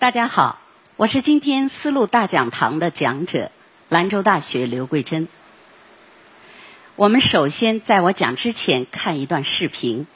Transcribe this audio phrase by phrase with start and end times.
[0.00, 0.60] 大家好，
[0.94, 3.50] 我是今天丝路大讲堂的讲者，
[3.88, 5.26] 兰州大学刘桂珍。
[6.94, 10.06] 我们首先在我讲之前看一段视频。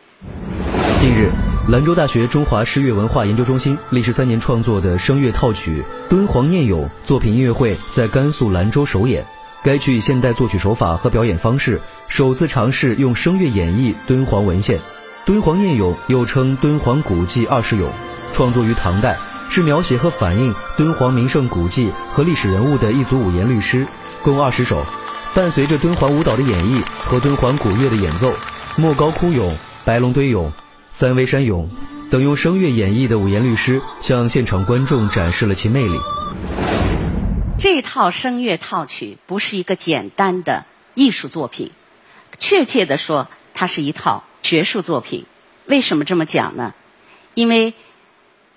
[1.01, 1.33] 近日，
[1.69, 9.25] 兰州大学中华诗乐文化研究中心历时三年创作的声乐套曲《敦煌念咏》作品音乐会在甘肃兰州首演。
[9.65, 14.79] 该曲以现代作曲手法和表演方式，首次尝试用声乐演绎敦煌文献。
[15.27, 17.91] 《敦煌念咏》又称《敦煌古迹二十咏》，
[18.33, 19.19] 创作于唐代，
[19.53, 23.87] 是描写和反映敦煌名胜古迹和历史人物的一组五言律诗，
[24.23, 24.83] 共二十首。
[25.35, 28.33] 伴随着敦煌舞蹈的演绎和敦煌古乐的演奏，
[28.77, 30.51] 莫高窟咏、白龙堆咏、
[30.95, 31.69] 三危山咏
[32.11, 35.99] 等用声乐演绎的五言律诗，向现场观众展示了其魅力。
[37.59, 40.65] 这套声乐套曲不是一个简单的
[40.95, 41.73] 艺术作品，
[42.39, 45.27] 确切的说，它是一套学术作品。
[45.67, 46.73] 为什么这么讲呢？
[47.35, 47.73] 因为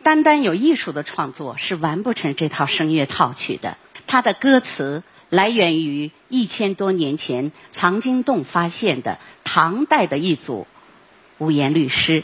[0.05, 3.75] 单单有艺术的创作是完不成这套声乐套曲的。
[4.05, 10.67] 它的歌词来源于一千多年前藏经洞发现的唐代的一组
[11.39, 12.21] 五言律诗。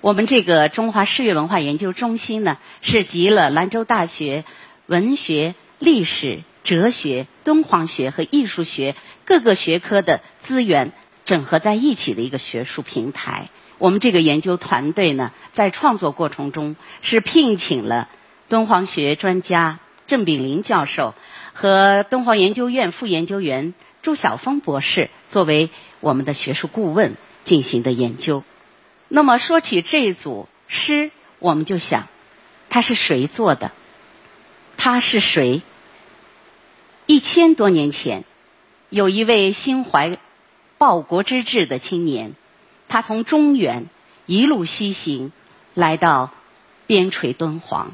[0.00, 4.44] 我们这个中华诗乐文化研究中心呢，是集了兰州大学。
[4.86, 10.90] 文学、历史、哲学、敦煌学和艺术学各个学科的资源
[11.24, 13.50] 整合在一起的一个学术平台。
[13.80, 18.08] 我们这个研究团队呢，在创作过程中是聘请了
[18.50, 21.14] 敦煌学专家郑炳林教授
[21.54, 25.70] 和敦煌研究院副研究员朱晓峰博士作为
[26.00, 28.44] 我们的学术顾问进行的研究。
[29.08, 32.06] 那么说起这一组诗，我们就想，
[32.68, 33.72] 它是谁做的？
[34.76, 35.62] 他是谁？
[37.06, 38.24] 一千多年前，
[38.90, 40.18] 有一位心怀
[40.76, 42.34] 报国之志的青年，
[42.90, 43.86] 他从中原
[44.26, 45.32] 一路西行，
[45.74, 46.32] 来到
[46.88, 47.92] 边陲敦煌。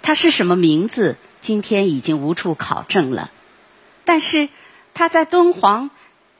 [0.00, 1.18] 他是什么名字？
[1.42, 3.30] 今天已经无处考证了。
[4.06, 4.48] 但是
[4.94, 5.90] 他在敦煌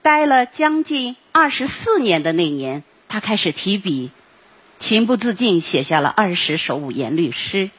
[0.01, 4.11] 待了将近二十四年的那年，他开始提笔，
[4.79, 7.71] 情不自禁写下了二十首五言律诗。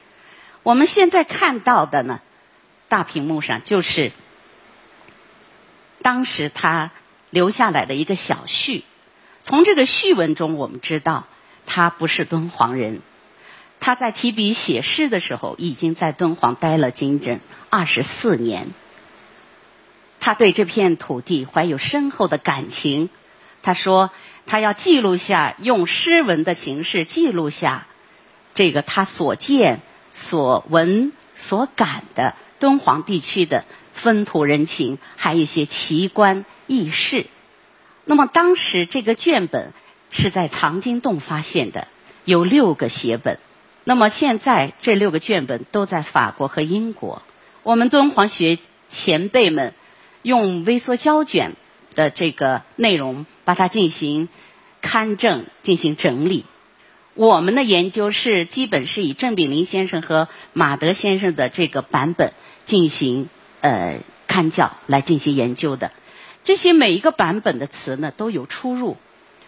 [0.62, 2.22] 我们现在看到的呢，
[2.90, 4.12] 大屏幕上就是
[6.04, 6.92] 当时他
[7.32, 8.84] 留下来的一个小序。
[9.44, 11.26] 从这个序文中，我们知道
[11.66, 13.02] 他不是敦煌人。
[13.80, 18.70] 他在提笔写诗的时候，已经在敦煌待了整整二十四年。
[20.20, 23.10] 他对这片土地怀有深厚的感情。
[23.64, 24.12] 他说，
[24.46, 27.88] 他要记录下，用诗文的形式记录下
[28.54, 29.80] 这个他所见。
[30.14, 33.64] 所闻所感的敦煌地区的
[33.94, 37.28] 风土人情，还有一些奇观异事。
[38.12, 39.72] 那么当时这个卷本
[40.10, 41.88] 是在藏经洞发现的，
[42.26, 43.40] 有六个写本。
[43.86, 47.22] 那么现在这六个卷本都在法国和英国。
[47.64, 48.58] 我们敦煌学
[48.90, 49.74] 前辈们
[50.24, 51.56] 用微缩胶卷
[51.96, 54.28] 的这个内容，把它进行
[54.82, 56.44] 勘证、进行整理。
[57.14, 62.34] 我们的研究是基本是以郑炳林先生和马德先生的这个版本
[62.66, 63.30] 进行
[63.62, 65.94] 呃勘校来进行研究的。
[66.44, 68.98] 这些每一个版本的词呢都有出入。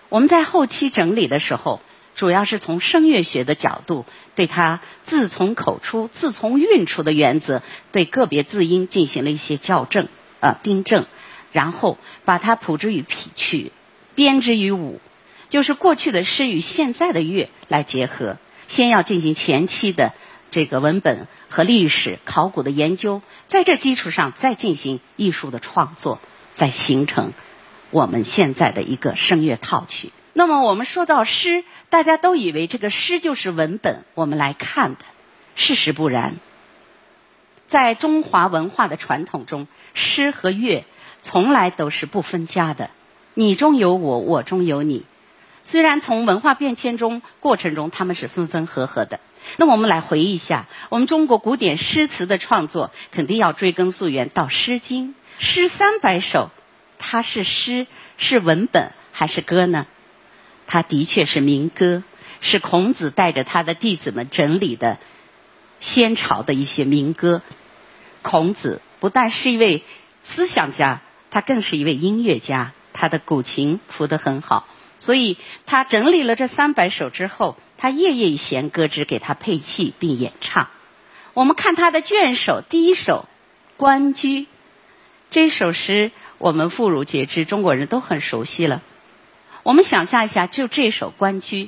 [0.10, 1.82] 我们在后期整理的时候，
[2.16, 4.06] 主要是从声乐学的角度，
[4.36, 10.08] 对它字从口出、字从韵出的原则，对个别字音进行了一些校正、
[10.40, 11.06] 呃订正，
[11.52, 13.72] 然后把它谱之于曲，
[14.14, 15.02] 编之于舞。
[15.50, 18.38] 就是过去的诗与现在的乐来结合，
[18.68, 20.14] 先要进行前期的
[20.52, 26.20] 这个文本和历史考古的研究，在这基础上再进行艺术的创作，
[26.56, 27.34] 在形成
[27.92, 30.12] 我们现在的一个声乐套曲。
[30.34, 35.02] 那么我们说到诗，大家都以为这个诗就是文本，我们来看的，
[35.56, 36.38] 事实不然。
[37.68, 40.86] 在中华文化的传统中，诗和乐
[41.22, 42.90] 从来都是不分家的，
[43.34, 45.06] 你中有我，我中有你。
[45.64, 49.20] 虽然从文化变迁中过程中他们是分分合合的，
[49.58, 55.10] 那么我们来回忆一下，我们中国古典诗词的创作肯定要追根溯源到《诗经》，
[55.40, 56.52] 诗三百首，
[57.00, 57.88] 它是诗
[58.18, 59.88] 是文本还是歌呢？
[60.68, 62.04] 它的确是民歌，
[62.42, 64.98] 是孔子带着他的弟子们整理的
[65.80, 67.42] 先朝的一些民歌。
[68.22, 69.84] 孔子不但是一位
[70.24, 71.02] 思想家，
[71.32, 74.66] 他更是一位音乐家，他的古琴谱得很好。
[75.00, 80.70] 所以他整理了这三百首之后，他夜夜以弦歌之，给他配器并演唱。
[81.34, 83.28] 我们看他的卷首，第一首
[83.78, 84.44] 《关雎》，
[85.34, 88.84] 这首诗我们妇孺皆知，中国人都很熟悉了。
[89.64, 91.66] 我们想象一下，就这首《关雎》，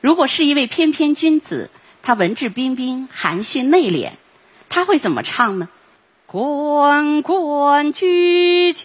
[0.00, 1.70] 如果是一位翩翩君子
[2.02, 4.14] 他文质彬彬、含蓄内敛，
[4.68, 5.68] 他会怎么唱呢？
[6.26, 8.84] 关关雎鸠，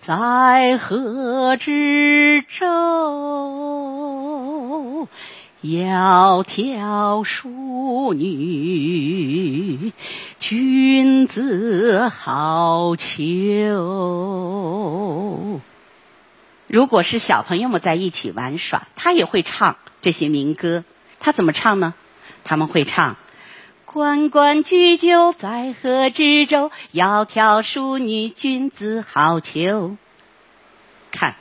[0.00, 2.64] 在河之洲。
[5.64, 9.94] 窈窕淑女，
[10.38, 13.72] 君子好逑。
[16.66, 20.84] 如果是小朋友们在一起玩耍，他也会唱这些民歌。
[21.18, 21.94] 他怎么唱呢？
[22.44, 23.16] 他们会唱
[23.86, 26.70] ：“关关雎鸠，在河之洲。
[26.92, 29.96] 窈窕淑女，君子好逑。”
[31.10, 31.36] 看，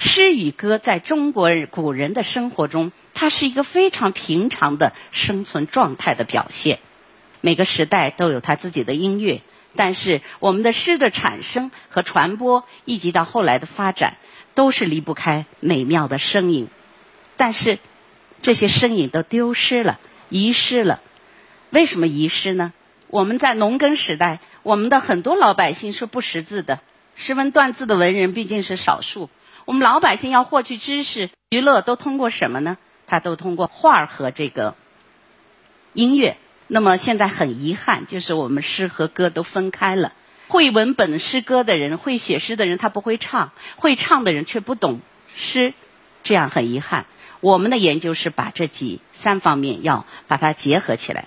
[0.00, 6.78] 诗与歌在中国古人的生活中，它是一个非常平常的生存状态的表现。
[7.42, 9.42] 每个时代都有它自己的音乐。
[9.76, 14.16] 但是我们的诗的产生和传播，以及到后来的发展，
[14.54, 16.68] 都是离不开美妙的声音。
[17.36, 17.78] 但是
[18.40, 20.00] 这些声音都丢失了、
[20.30, 21.00] 遗失了。
[21.68, 22.72] 为什么遗失呢？
[23.08, 26.80] 我们在农耕时代，我们的很多老百姓是不识字的，
[27.16, 29.28] 识文断字的文人毕竟是少数。
[29.64, 32.78] 我们老百姓要获取知识、娱乐，都通过什么呢？
[33.06, 34.74] 他都通过画和这个
[35.92, 36.36] 音乐。
[36.68, 40.12] 那么现在很遗憾，就是我们诗和歌都分开了。
[40.48, 45.00] 会文本诗歌的人，会写诗的人，他不会唱；会唱的人却不懂
[45.34, 45.74] 诗，
[46.22, 47.06] 这样很遗憾。
[47.40, 51.26] 我们的研究是把这几三方面要把它结合起来。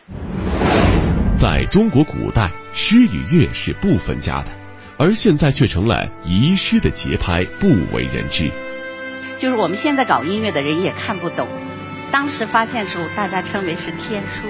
[1.38, 4.47] 在中国古代，诗与乐是不分家的，
[4.97, 8.51] 而现在却成了遗失的节拍，不为人知。
[9.39, 11.47] 就是我们现在搞音乐的人也看不懂，
[12.11, 14.47] 当时发现时候，大家称为是天书。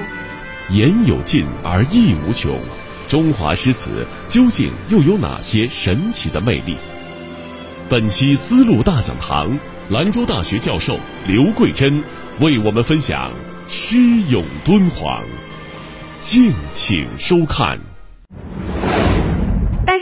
[0.69, 2.59] 言有尽而意无穷，
[3.07, 6.75] 中华诗词究竟又有哪些神奇的魅力？
[7.89, 9.57] 本期丝路大讲堂，
[9.89, 12.03] 兰州大学教授刘桂珍
[12.39, 13.31] 为我们分享
[13.71, 13.97] 《诗
[14.29, 15.23] 咏敦煌》，
[16.21, 17.79] 敬请收看。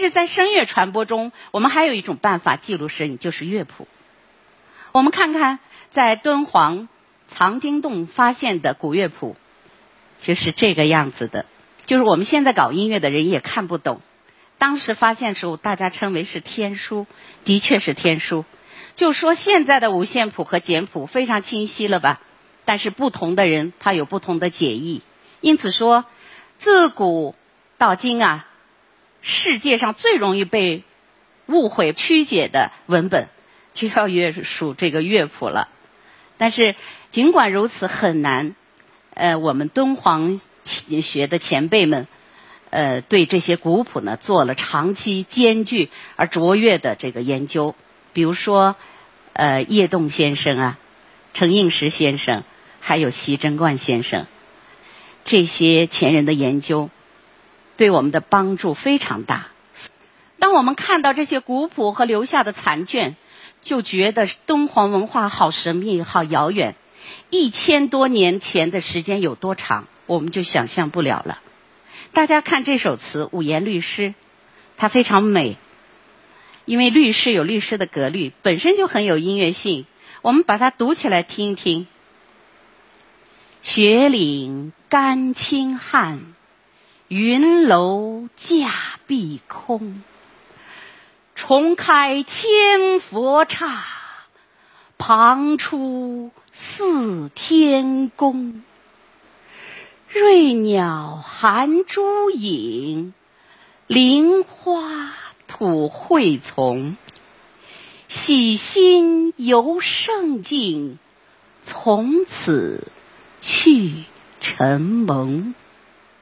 [0.02, 3.88] 是在声乐传播中，我们还有一种办法记录声音，就是乐谱。
[4.92, 5.60] 我们看看
[5.92, 6.90] 在敦煌
[7.28, 9.38] 藏经洞发现的古乐谱。
[10.24, 11.48] 就是这个样子的，
[11.88, 14.02] 就是我们现在搞音乐的人也看不懂。
[14.60, 17.08] 当时发现时候，大家称为是天书，
[17.44, 18.46] 的确是天书。
[18.96, 22.22] 就说现在的五线谱和简谱非常清晰了吧？
[22.66, 25.02] 但是不同的人他有不同的解译。
[25.40, 26.06] 因此说，
[26.60, 27.34] 自古
[27.80, 28.46] 到今啊，
[29.22, 30.84] 世界上最容易被
[31.48, 33.28] 误会曲解的文本，
[33.74, 35.70] 就要约属这个乐谱了。
[36.38, 36.76] 但是
[37.12, 38.56] 尽管如此，很难。
[39.14, 42.08] 呃，我们敦煌学的前辈们，
[42.70, 47.76] 呃，对这些古谱呢做了长期艰巨而卓越的这个研究。
[48.14, 48.76] 比如说，
[49.34, 50.80] 呃，叶栋先生啊，
[51.34, 52.44] 程应时先生，
[52.80, 54.26] 还有席珍冠先生，
[55.26, 56.90] 这些前人的研究
[57.82, 59.48] 对我们的帮助非常大。
[60.38, 63.16] 当我们看到这些古谱和留下的残卷，
[63.64, 66.76] 就觉得敦煌文化好神秘、好遥远。
[67.32, 71.42] 一千多年前的时间有多长，我们就想象不了了。
[72.14, 74.14] 大家看这首词五言律诗，
[74.78, 75.58] 它非常美，
[76.66, 79.88] 因为律诗有律诗的格律，本身就很有音乐性。
[80.22, 81.88] 我们把它读起来听一听：
[83.64, 86.36] 雪岭甘青汉，
[87.14, 88.72] 云楼架
[89.06, 90.02] 碧空。
[91.36, 93.84] 重开千佛刹，
[94.98, 96.32] 旁出。
[96.54, 98.64] 似天宫，
[100.08, 103.14] 瑞鸟含珠影，
[103.88, 105.12] 菱花
[105.50, 106.96] 吐惠丛。
[108.08, 110.98] 喜心游胜境，
[111.64, 112.88] 从此
[113.42, 114.04] 去
[114.40, 115.54] 承蒙。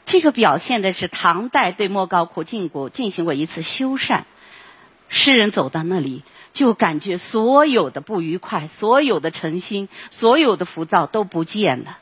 [0.10, 4.24] 这个表现的是唐代对莫高窟进过进行过一次修缮，
[5.08, 6.24] 诗人走到那里。
[6.52, 12.00] 就感觉所有的不愉快、所有的诚心、所有的浮躁都不见了，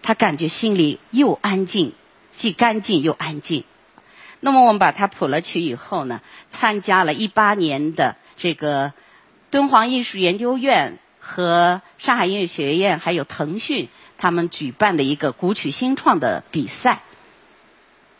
[0.00, 1.92] 他感觉心里又安静，
[2.32, 3.64] 既干净又安静。
[4.40, 8.94] 那么我们把它谱了曲以后呢，参加了一八年的这个
[9.50, 17.02] 敦煌艺术研究院和上海音乐学院还有腾讯他们举办的一个古曲新创的比赛，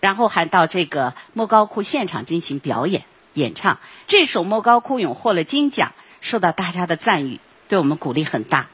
[0.01, 3.05] 然后还到这个莫高窟现场进行表演。
[3.35, 3.79] 演唱
[4.09, 8.69] 这首《莫高窟咏》获了金奖，受到大家的赞誉，对我们鼓励很大。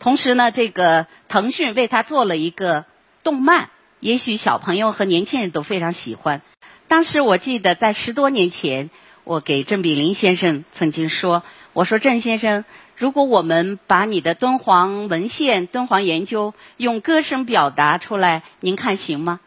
[0.00, 2.86] 同时呢，这个腾讯为他做了一个
[3.22, 3.68] 动漫，
[4.00, 6.40] 也许小朋友和年轻人都非常喜欢。
[6.86, 8.88] 当时我记得在十多年前，
[9.24, 11.42] 我给郑炳林先生曾经说
[11.74, 12.64] ：“我说郑先生，
[12.96, 19.40] 如果我们把你的敦煌文献、敦煌研究用歌声表达出来，您看行吗？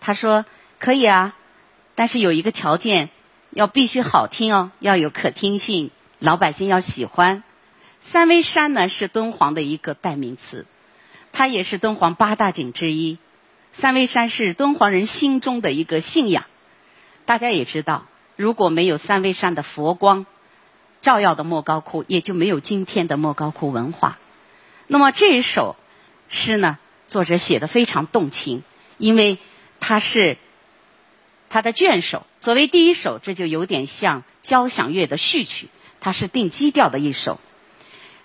[0.00, 0.46] 他说
[0.78, 1.34] 可以啊，
[1.94, 3.10] 但是有一个条件，
[3.50, 7.42] 要必须好听哦，要有可听性，老百姓要喜欢。
[8.00, 10.66] 三危山呢是敦煌的一个代名词，
[11.32, 13.18] 它也是敦煌八大景之一。
[13.72, 16.44] 三危山是敦煌人心中的一个信仰。
[17.26, 18.06] 大家也知道，
[18.36, 20.26] 如果没有三危山的佛光
[21.02, 24.18] 照耀的莫高窟，也就没有今天的莫高窟文化。
[24.86, 25.76] 那么这一首
[26.28, 28.62] 诗呢，作者写的非常动情，
[28.96, 29.38] 因为
[29.80, 30.38] 它是
[31.48, 32.26] 他的卷首。
[32.40, 35.68] 作为第一首，这就有点像交响乐的序曲，
[36.00, 37.40] 它是定基调的一首。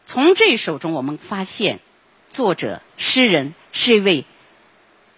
[0.06, 1.80] 从这一首中，我们发现
[2.30, 4.26] 作者诗人是一位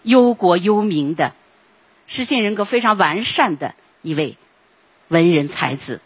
[0.03, 1.33] 忧国忧民的、
[2.07, 4.37] 诗性人格非常完善的一位
[5.07, 6.01] 文人才子。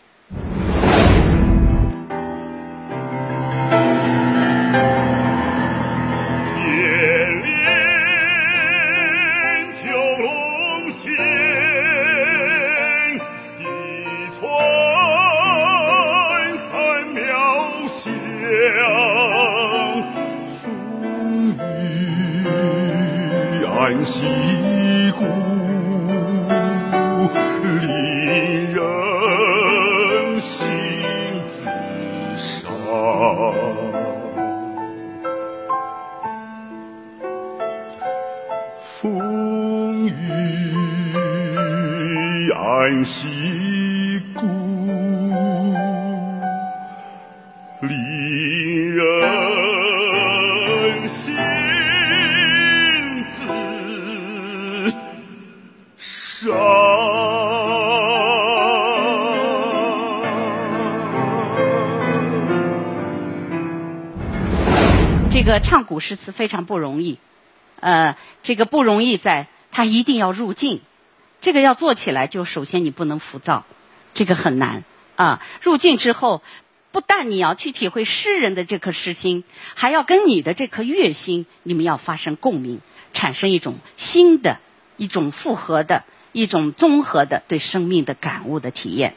[23.89, 24.21] 安息
[25.17, 25.25] 故
[27.81, 27.87] 令
[28.71, 30.67] 人心
[31.47, 31.57] 自
[32.37, 32.69] 伤。
[39.01, 40.11] 风雨
[42.51, 43.38] 安息
[65.31, 67.19] 这个唱古诗词非常不容易，
[67.79, 70.81] 呃，这个不容易在，他一定要入境，
[71.39, 73.65] 这个要做起来，就首先你不能浮躁，
[74.15, 74.83] 这个很难
[75.15, 75.39] 啊。
[75.61, 76.41] 入境之后，
[76.91, 79.43] 不但你要去体会诗人的这颗诗心，
[79.75, 82.81] 还要跟你的这颗乐心，你们要发生共鸣，
[83.13, 84.57] 产生一种新的、
[84.97, 89.13] 一种复合的、一种综合的对生命的感悟的体验。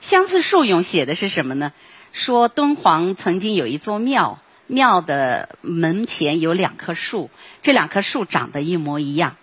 [0.00, 1.72] 相思树咏写的是什么呢？
[2.12, 4.38] 说敦煌曾经有一座庙。
[4.66, 7.30] 庙的门前有两棵树，
[7.62, 9.36] 这两棵树长得一模一样，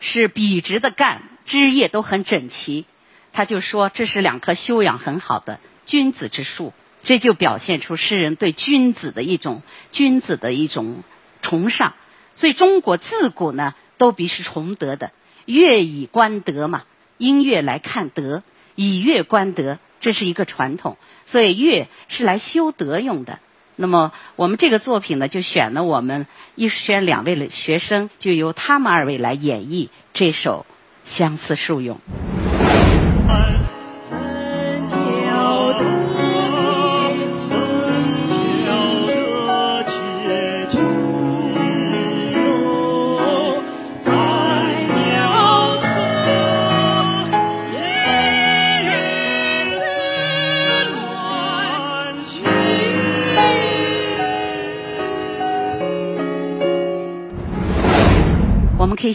[0.00, 2.86] 是笔直的干，枝叶都很整齐。
[3.32, 6.72] 他就说这是两棵修养很好的君子之树，
[7.02, 11.04] 这就表现出诗人对君子的一种君子的一种
[11.42, 11.94] 崇尚。
[12.34, 15.12] 所以中国自古呢都必是崇德的，
[15.44, 16.84] 乐以观德嘛，
[17.18, 18.42] 音乐来看德，
[18.74, 20.96] 以乐观德，这是一个传统。
[21.26, 23.38] 所以乐是来修德用的。
[23.80, 30.66] 那么，我们这个作品呢，就选了我们艺术学院两位学生，就由他们二位来演绎这首
[31.16, 31.96] 《相思树涌》。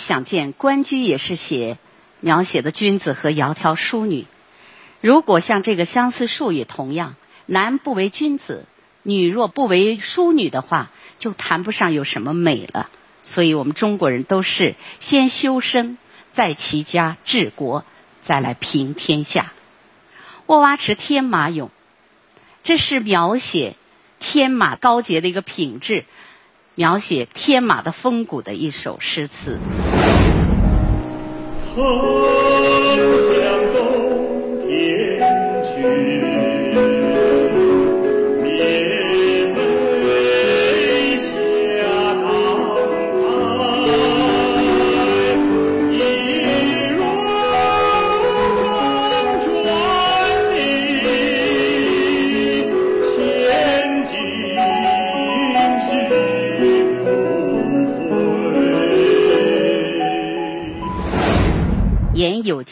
[0.05, 1.79] 想见，关雎也是写
[2.19, 4.27] 描写的君子和窈窕淑女。
[5.01, 7.15] 如果像这个相思树也同样，
[7.47, 8.65] 男不为君子，
[9.01, 12.91] 女若不为淑女的话，就谈不上有什么美了。
[13.23, 15.97] 所以我们中国人都是先修身，
[16.33, 17.83] 再齐家治国，
[18.21, 19.53] 再来平天下。
[20.45, 21.69] 沃洼池天马俑，
[22.61, 23.75] 这是描写
[24.19, 26.05] 天马高洁的一个品质。
[26.75, 29.59] 描写天马的风骨的一首诗词。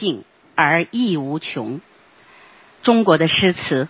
[0.04, 0.24] 有尽
[0.56, 1.80] 而意无穷。
[2.82, 3.88] 中国的诗词，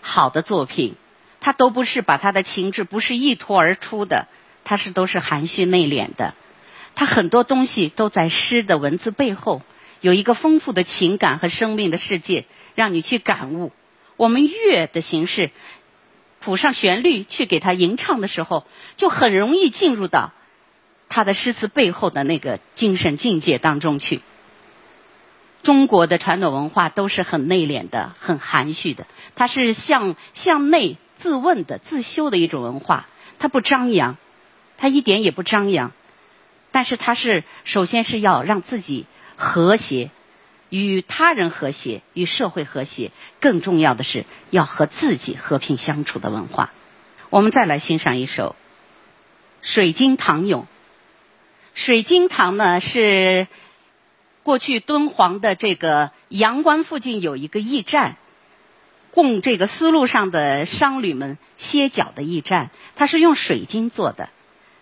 [0.00, 0.94] 好的作品，
[1.40, 4.28] 它都不是把它的情志不是一吐而出的，
[4.64, 6.34] 它是都是含蓄内敛的。
[6.94, 9.62] 它很多东西都在诗的文字背后
[10.00, 13.72] 有一个丰富的情感和生命的世界，让你去感悟。
[14.16, 15.50] 我们乐的形式，
[16.40, 20.32] 谱上旋律去给他吟唱的时候，就很容易进入到
[21.08, 24.20] 他的诗词背后的那个精神境界当中去。
[25.62, 33.06] 中国的传统文化都是很内敛的、很含蓄的，它是向向内自问的、自修的一种文化，
[33.38, 34.16] 它不张扬，
[34.76, 35.92] 它一点也不张扬，
[36.70, 40.10] 但是它是首先是要让自己和谐。
[40.70, 43.10] 与他人和谐，与社会和谐，
[43.40, 46.72] 更重要的是要和自己和平相处的文化。
[47.30, 48.54] 我们再来欣赏一首
[49.66, 50.62] 《水晶塘咏》。
[51.72, 53.46] 水晶塘呢是
[54.48, 58.16] 过去敦煌的这个阳关附近有一个驿站，
[59.10, 62.70] 供这个丝路上的商旅们歇脚的驿站。
[62.96, 64.30] 它是用水晶做的。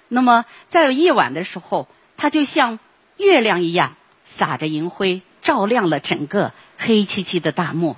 [0.06, 2.78] 那么在夜晚的时候，它就像
[3.16, 3.96] 月亮一样
[4.36, 5.22] 洒着银辉。
[5.42, 7.96] 照亮了整个黑漆漆的大漠，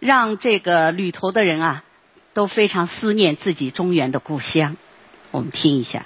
[0.00, 1.84] 让这个旅途的人啊
[2.34, 4.76] 都非常思念自己中原的故乡。
[5.30, 6.04] 我们听一下。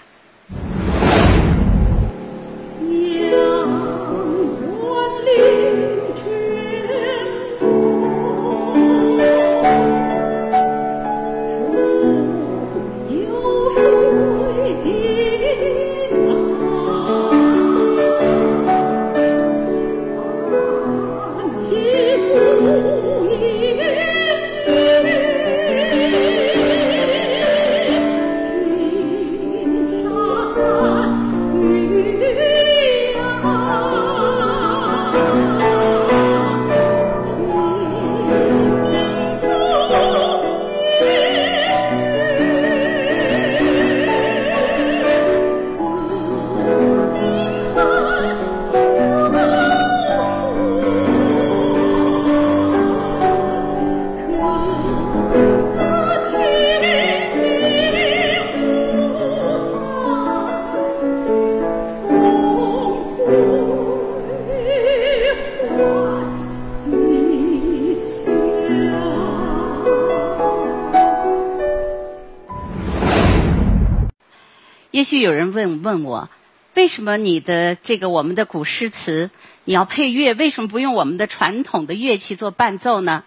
[75.21, 76.28] 有人问问我，
[76.75, 79.31] 为什么你的这个我们的古诗词
[79.65, 80.35] 你要配乐？
[80.35, 83.25] 为什么不用我们的传统的乐器做伴奏呢？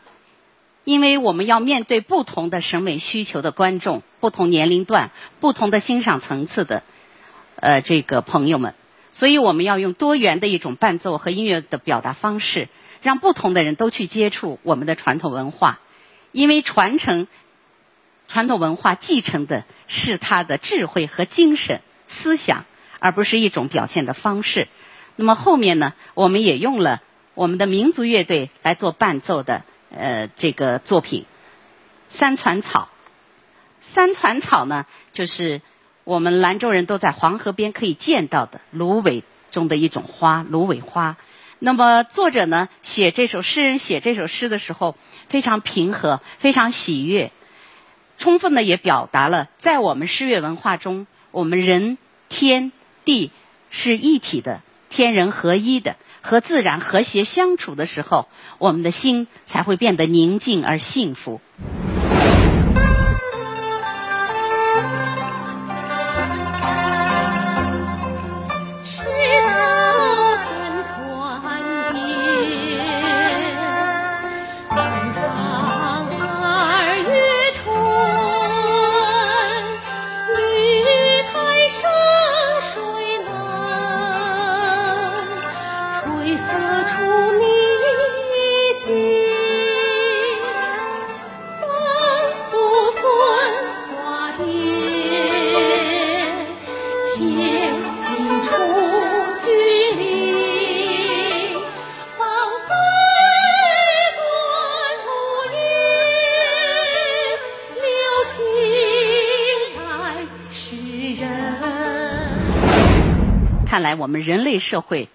[0.83, 6.83] 因为我们要面对不同的审美需求的观众，不同年龄段、不同的欣赏层次的
[7.55, 8.73] 呃这个朋友们，
[9.11, 12.67] 所以我们要用多元的一种伴奏和音乐的表达方式，
[13.01, 15.79] 让不同的人都去接触我们的传统文化，
[16.31, 17.27] 因为传承。
[18.31, 22.63] 传统文化继承的是他的智慧和精神思想，
[22.99, 24.69] 而不是一种表现的方式。
[25.17, 27.01] 那么后面呢，我们也用了
[27.33, 29.63] 我们的民族乐队来做伴奏的
[29.93, 31.25] 呃这个作品
[32.17, 32.87] 《三船草》。
[33.93, 35.61] 三船草呢，就是
[36.05, 41.17] 我们兰州人都在黄河边可以见到的芦苇中的一种花——芦苇花。
[41.59, 44.95] 那么作者呢，写这首诗人写这首诗的时候，
[45.27, 47.33] 非常平和，非常喜悦。
[48.21, 51.97] 充分的也表达了，在我们诗乐文化中，我们人
[52.29, 52.71] 天
[53.03, 53.31] 地
[53.71, 58.29] 是一体的，天人合一的，和自然和谐相处的时候，
[58.59, 61.41] 我们的心才会变得宁静而幸福。
[114.01, 115.09] 我们人类社会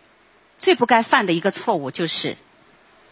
[0.59, 2.37] 最不该犯的一个错误就是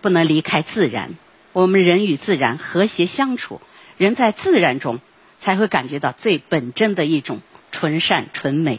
[0.03, 1.17] 不能离开自然。
[1.53, 3.61] 我们人与自然和谐相处，
[3.99, 5.01] 人在自然中
[5.41, 7.41] 才会感觉到最本真的一种
[7.73, 8.79] 纯善纯美。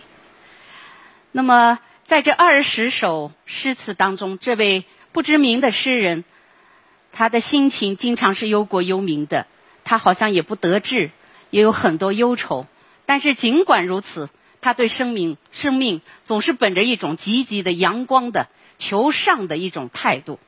[1.33, 6.23] 那么，在这二十首诗词当中，这位不知名的诗人，
[7.11, 9.47] 他的心情经常是忧国忧民的，
[9.83, 11.11] 他好像也不得志，
[11.49, 12.67] 也有很多忧愁。
[13.05, 14.29] 但是尽管如此。
[14.65, 18.47] 他对生命，生命总是本着一种积极的、阳光的、
[18.79, 20.39] 求上的一种态度，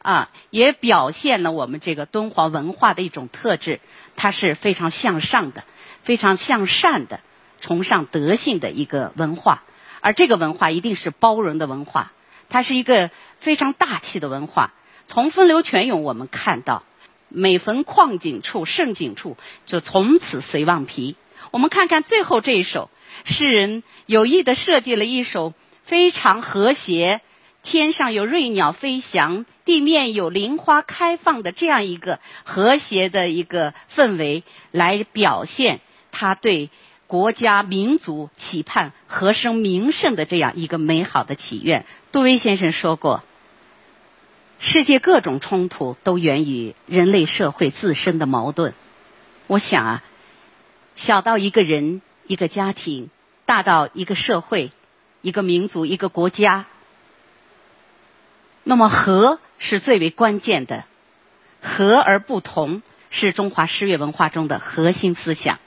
[0.00, 3.80] 啊，也表现了我们这个敦煌文化的一种特质，
[4.16, 5.62] 它是非常向上的、
[6.04, 7.20] 非常向善的、
[7.60, 9.62] 崇尚德性的一个文化。
[10.00, 12.12] 而这个文化一定是包容的文化，
[12.48, 13.10] 它是一个
[13.40, 14.72] 非常大气的文化。
[15.06, 16.84] 从风流泉涌，我们看到
[17.28, 19.36] 每逢旷景处、胜景处，
[19.66, 21.14] 就从此随望皮。
[21.50, 22.88] 我们看看最后这一首，
[23.24, 27.20] 诗人有意的设计了一首非常和谐。
[27.62, 35.80] 天上有瑞鸟飞翔，地面有灵花开放的这样一个和谐的一个氛围，来表现
[36.12, 36.70] 他对
[37.08, 41.84] 国家民族期盼和声名盛的这样一个美好的祈愿。
[42.12, 43.24] 杜威先生说过，
[44.60, 48.74] 世界各种冲突都源于人类社会自身的矛盾。
[49.48, 50.04] 我想啊，
[50.94, 53.10] 小到一个人、一个家庭，
[53.44, 54.72] 大到一个社会、
[55.22, 56.66] 一个民族、一个国家。
[58.64, 60.84] 那么和是最为关键的，
[61.62, 65.60] 和而不同是中华诗乐文化中的核心思想。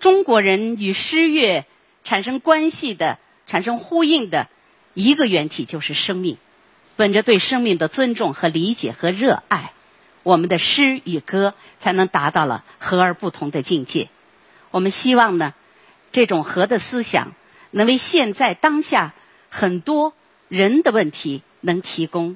[0.00, 1.64] 中国人与诗乐
[2.04, 4.48] 产生关系的、产生呼应的
[4.92, 6.36] 一个原体就是生命。
[6.96, 9.72] 本着对生命的尊重和理解和热爱，
[10.22, 14.08] 我们的诗与歌才能达到了和而不同的境界。
[14.70, 15.54] 我们希望呢，
[16.16, 17.34] 这种和的思想
[17.70, 19.12] 能为现在当下
[19.50, 20.14] 很多
[20.48, 21.42] 人的问题。
[21.66, 22.34] 能提供